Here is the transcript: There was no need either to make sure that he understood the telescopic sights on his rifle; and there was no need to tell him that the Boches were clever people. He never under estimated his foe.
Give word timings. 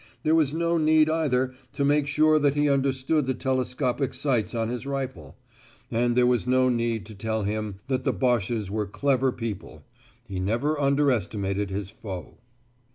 There 0.23 0.33
was 0.33 0.51
no 0.55 0.79
need 0.79 1.11
either 1.11 1.53
to 1.73 1.85
make 1.85 2.07
sure 2.07 2.39
that 2.39 2.55
he 2.55 2.67
understood 2.67 3.27
the 3.27 3.35
telescopic 3.35 4.15
sights 4.15 4.55
on 4.55 4.67
his 4.69 4.87
rifle; 4.87 5.37
and 5.91 6.15
there 6.15 6.25
was 6.25 6.47
no 6.47 6.69
need 6.69 7.05
to 7.05 7.13
tell 7.13 7.43
him 7.43 7.75
that 7.87 8.03
the 8.03 8.11
Boches 8.11 8.71
were 8.71 8.87
clever 8.87 9.31
people. 9.31 9.83
He 10.27 10.39
never 10.39 10.81
under 10.81 11.11
estimated 11.11 11.69
his 11.69 11.91
foe. 11.91 12.39